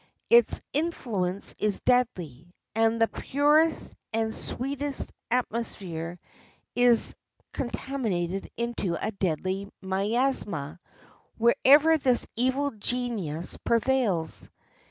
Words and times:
Its 0.31 0.59
influence 0.73 1.53
is 1.59 1.79
deadly, 1.81 2.47
and 2.73 2.99
the 2.99 3.07
purest 3.07 3.93
and 4.11 4.33
sweetest 4.33 5.13
atmosphere 5.29 6.17
is 6.75 7.13
contaminated 7.53 8.49
into 8.57 8.95
a 8.99 9.11
deadly 9.11 9.69
miasma 9.79 10.79
wherever 11.37 11.99
this 11.99 12.25
evil 12.35 12.71
genius 12.71 13.57
prevails. 13.57 14.49